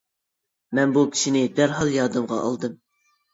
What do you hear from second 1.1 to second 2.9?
كىشىنى دەرھال يادىمغا ئالدىم.